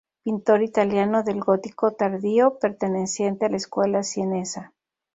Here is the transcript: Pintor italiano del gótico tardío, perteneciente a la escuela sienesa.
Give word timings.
Pintor 0.23 0.63
italiano 0.63 1.21
del 1.21 1.39
gótico 1.41 1.91
tardío, 1.91 2.57
perteneciente 2.57 3.45
a 3.45 3.49
la 3.49 3.57
escuela 3.57 4.01
sienesa. 4.01 4.73